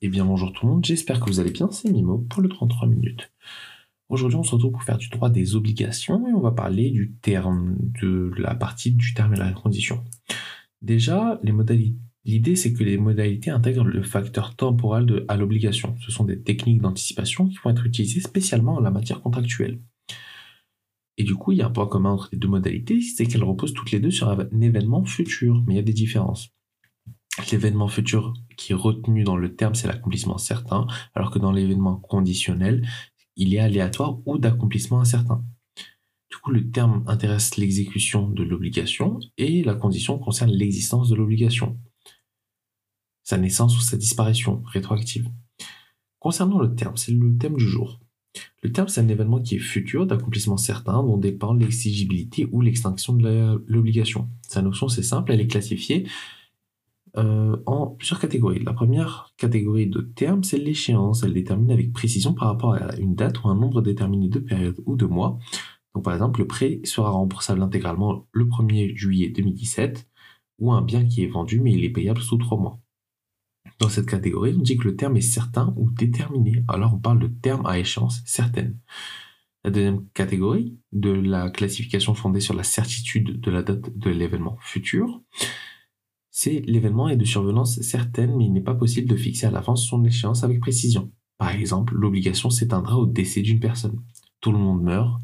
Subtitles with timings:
[0.00, 2.48] Eh bien bonjour tout le monde, j'espère que vous allez bien, c'est Mimo pour le
[2.48, 3.32] 33 minutes.
[4.08, 7.16] Aujourd'hui on se retrouve pour faire du droit des obligations et on va parler du
[7.20, 10.04] terme, de la partie du terme et la condition.
[10.82, 11.98] Déjà, les modalités.
[12.24, 15.96] L'idée, c'est que les modalités intègrent le facteur temporal de, à l'obligation.
[16.00, 19.80] Ce sont des techniques d'anticipation qui vont être utilisées spécialement en la matière contractuelle.
[21.16, 23.42] Et du coup, il y a un point commun entre les deux modalités, c'est qu'elles
[23.42, 26.50] reposent toutes les deux sur un événement futur, mais il y a des différences.
[27.52, 31.96] L'événement futur qui est retenu dans le terme, c'est l'accomplissement certain, alors que dans l'événement
[31.96, 32.86] conditionnel,
[33.36, 35.44] il est aléatoire ou d'accomplissement incertain.
[36.30, 41.78] Du coup, le terme intéresse l'exécution de l'obligation et la condition concerne l'existence de l'obligation,
[43.22, 45.30] sa naissance ou sa disparition rétroactive.
[46.18, 48.00] Concernant le terme, c'est le thème du jour.
[48.62, 53.14] Le terme, c'est un événement qui est futur, d'accomplissement certain, dont dépend l'exigibilité ou l'extinction
[53.14, 54.28] de l'obligation.
[54.42, 56.06] Sa notion, c'est simple, elle est classifiée
[57.16, 58.62] euh, en plusieurs catégories.
[58.64, 61.22] La première catégorie de termes, c'est l'échéance.
[61.22, 64.80] Elle détermine avec précision par rapport à une date ou un nombre déterminé de périodes
[64.86, 65.38] ou de mois.
[65.94, 70.08] Donc par exemple, le prêt sera remboursable intégralement le 1er juillet 2017
[70.58, 72.78] ou un bien qui est vendu mais il est payable sous trois mois.
[73.80, 76.64] Dans cette catégorie, on dit que le terme est certain ou déterminé.
[76.68, 78.78] Alors on parle de terme à échéance certaine.
[79.64, 84.56] La deuxième catégorie de la classification fondée sur la certitude de la date de l'événement
[84.60, 85.20] futur,
[86.40, 89.84] c'est l'événement est de survenance certaine, mais il n'est pas possible de fixer à l'avance
[89.88, 91.10] son échéance avec précision.
[91.36, 94.00] Par exemple, l'obligation s'éteindra au décès d'une personne.
[94.40, 95.20] Tout le monde meurt,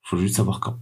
[0.00, 0.78] faut juste savoir quand.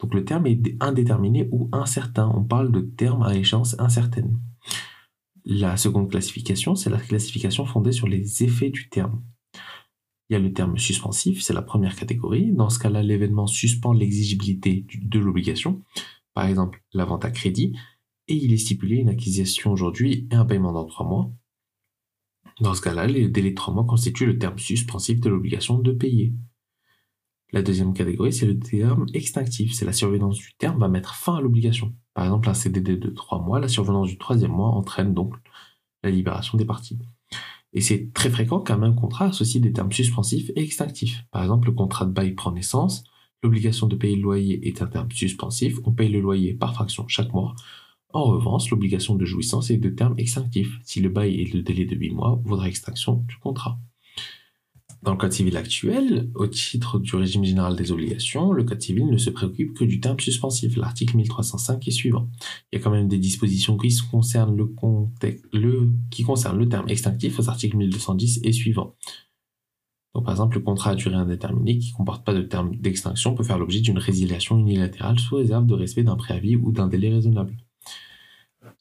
[0.00, 2.32] Donc le terme est indéterminé ou incertain.
[2.34, 4.40] On parle de terme à échéance incertaine.
[5.44, 9.22] La seconde classification, c'est la classification fondée sur les effets du terme.
[10.28, 12.50] Il y a le terme suspensif, c'est la première catégorie.
[12.50, 15.84] Dans ce cas-là, l'événement suspend l'exigibilité de l'obligation.
[16.34, 17.76] Par exemple, la vente à crédit
[18.28, 21.30] et il est stipulé une acquisition aujourd'hui et un paiement dans trois mois.
[22.60, 25.92] Dans ce cas-là, le délai de trois mois constitue le terme suspensif de l'obligation de
[25.92, 26.32] payer.
[27.52, 29.72] La deuxième catégorie, c'est le terme extinctif.
[29.72, 31.94] C'est la survenance du terme va mettre fin à l'obligation.
[32.14, 35.34] Par exemple, un CDD de trois mois, la survenance du troisième mois entraîne donc
[36.02, 36.98] la libération des parties.
[37.72, 41.24] Et c'est très fréquent qu'un même contrat associe des termes suspensifs et extinctifs.
[41.30, 43.04] Par exemple, le contrat de bail prend naissance,
[43.42, 47.06] l'obligation de payer le loyer est un terme suspensif, on paye le loyer par fraction
[47.06, 47.54] chaque mois,
[48.16, 50.78] en revanche, l'obligation de jouissance est de terme extinctif.
[50.84, 53.78] Si le bail est de délai de 8 mois, vaudra extinction du contrat.
[55.02, 59.06] Dans le Code civil actuel, au titre du régime général des obligations, le Code civil
[59.06, 62.28] ne se préoccupe que du terme suspensif, l'article 1305 et suivant.
[62.72, 64.74] Il y a quand même des dispositions qui concernent le,
[66.68, 68.96] terme extinctif aux articles 1210 et suivants.
[70.14, 73.34] Donc, par exemple, le contrat à durée indéterminée qui ne comporte pas de terme d'extinction
[73.34, 77.12] peut faire l'objet d'une résiliation unilatérale sous réserve de respect d'un préavis ou d'un délai
[77.12, 77.54] raisonnable.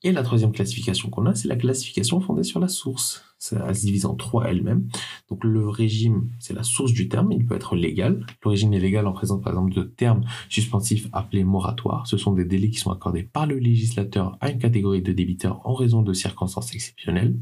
[0.04, 3.24] Et la troisième classification qu'on a, c'est la classification fondée sur la source.
[3.38, 4.88] Ça se divise en trois elle-même.
[5.30, 8.26] Donc le régime, c'est la source du terme, il peut être légal.
[8.44, 12.08] L'origine est légale en présence par exemple de termes suspensifs appelés moratoires.
[12.08, 15.62] Ce sont des délais qui sont accordés par le législateur à une catégorie de débiteurs
[15.68, 17.36] en raison de circonstances exceptionnelles.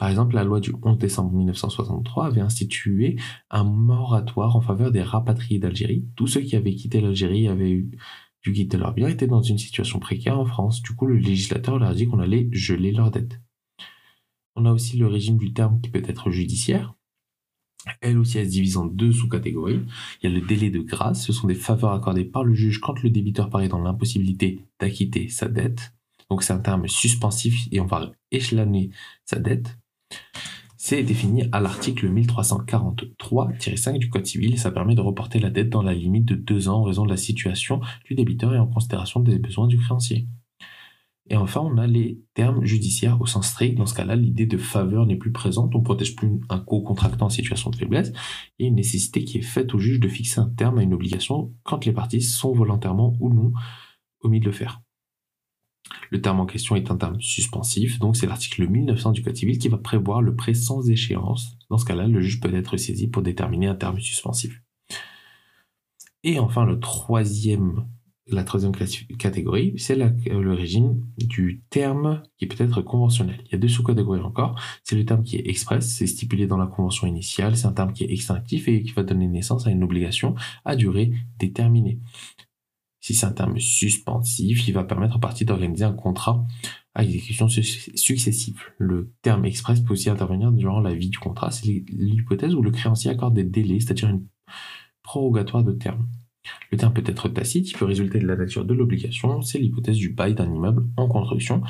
[0.00, 3.16] Par exemple, la loi du 11 décembre 1963 avait institué
[3.50, 6.06] un moratoire en faveur des rapatriés d'Algérie.
[6.16, 7.90] Tous ceux qui avaient quitté l'Algérie avaient eu
[8.42, 10.82] dû quitter leur bien étaient dans une situation précaire en France.
[10.82, 13.40] Du coup, le législateur leur a dit qu'on allait geler leurs dettes.
[14.56, 16.94] On a aussi le régime du terme qui peut être judiciaire.
[18.00, 19.80] Elle aussi, elle se divise en deux sous-catégories.
[20.22, 21.24] Il y a le délai de grâce.
[21.24, 25.28] Ce sont des faveurs accordées par le juge quand le débiteur paraît dans l'impossibilité d'acquitter
[25.28, 25.94] sa dette.
[26.28, 28.90] Donc c'est un terme suspensif et on va échelonner
[29.24, 29.78] sa dette.
[30.82, 35.68] C'est défini à l'article 1343-5 du Code civil et ça permet de reporter la dette
[35.68, 38.66] dans la limite de deux ans en raison de la situation du débiteur et en
[38.66, 40.26] considération des besoins du créancier.
[41.28, 43.76] Et enfin, on a les termes judiciaires au sens strict.
[43.76, 45.74] Dans ce cas-là, l'idée de faveur n'est plus présente.
[45.74, 48.14] On protège plus un co-contractant en situation de faiblesse.
[48.58, 51.52] Et une nécessité qui est faite au juge de fixer un terme à une obligation
[51.62, 53.52] quand les parties sont volontairement ou non
[54.22, 54.80] omis de le faire.
[56.10, 59.58] Le terme en question est un terme suspensif, donc c'est l'article 1900 du Code civil
[59.58, 61.56] qui va prévoir le prêt sans échéance.
[61.68, 64.62] Dans ce cas-là, le juge peut être saisi pour déterminer un terme suspensif.
[66.22, 67.86] Et enfin, la troisième
[69.18, 73.42] catégorie, c'est le régime du terme qui peut être conventionnel.
[73.46, 74.60] Il y a deux sous-catégories encore.
[74.84, 77.92] C'est le terme qui est express, c'est stipulé dans la convention initiale, c'est un terme
[77.92, 80.34] qui est extinctif et qui va donner naissance à une obligation
[80.64, 82.00] à durée déterminée.
[83.00, 86.44] Si c'est un terme suspensif, il va permettre en partie d'organiser un contrat
[86.94, 88.60] à exécution successive.
[88.78, 91.50] Le terme express peut aussi intervenir durant la vie du contrat.
[91.50, 94.26] C'est l'hypothèse où le créancier accorde des délais, c'est-à-dire une
[95.02, 96.08] prorogatoire de terme.
[96.70, 99.96] Le terme peut être tacite, il peut résulter de la nature de l'obligation, c'est l'hypothèse
[99.96, 101.62] du bail d'un immeuble en construction,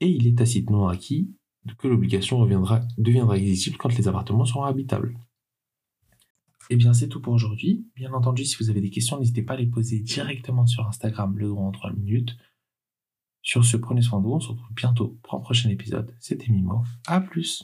[0.00, 1.30] et il est tacitement acquis
[1.78, 5.16] que l'obligation deviendra exigible quand les appartements seront habitables.
[6.70, 7.86] Eh bien, c'est tout pour aujourd'hui.
[7.94, 11.36] Bien entendu, si vous avez des questions, n'hésitez pas à les poser directement sur Instagram,
[11.36, 12.36] le droit en 3 minutes.
[13.42, 14.32] Sur ce, prenez soin de vous.
[14.32, 16.14] On se retrouve bientôt pour un prochain épisode.
[16.18, 16.82] C'était Mimo.
[17.06, 17.62] À plus.